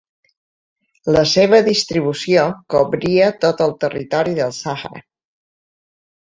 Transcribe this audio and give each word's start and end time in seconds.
La 1.15 1.21
seva 1.31 1.59
distribució 1.67 2.45
cobria 2.77 3.27
tot 3.45 3.61
el 3.67 3.75
territori 3.85 4.35
del 4.41 4.57
Sàhara. 4.63 5.05